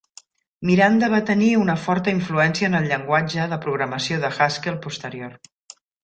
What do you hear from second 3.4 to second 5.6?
de programació de Haskell posterior.